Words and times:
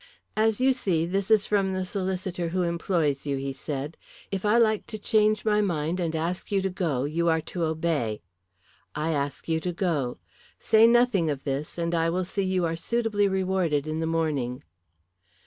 "As 0.35 0.59
you 0.59 0.73
see, 0.73 1.05
this 1.05 1.29
is 1.29 1.45
from 1.45 1.73
the 1.73 1.85
solicitor 1.85 2.49
who 2.49 2.63
employs 2.63 3.27
you," 3.27 3.37
he 3.37 3.53
said. 3.53 3.97
"If 4.31 4.43
I 4.45 4.57
like 4.57 4.87
to 4.87 4.97
change 4.97 5.45
my 5.45 5.61
mind, 5.61 5.99
and 5.99 6.15
ask 6.15 6.51
you 6.51 6.59
to 6.63 6.71
go 6.71 7.03
you 7.03 7.29
are 7.29 7.41
to 7.53 7.61
obey. 7.65 8.23
I 8.95 9.11
ask 9.11 9.47
you 9.47 9.59
to 9.59 9.71
go. 9.71 10.17
Say 10.57 10.87
nothing 10.87 11.29
of 11.29 11.43
this, 11.43 11.77
and 11.77 11.93
I 11.93 12.09
will 12.09 12.25
see 12.25 12.41
you 12.41 12.65
are 12.65 12.75
suitably 12.75 13.27
rewarded 13.27 13.85
in 13.85 13.99
the 13.99 14.07
morning." 14.09 14.63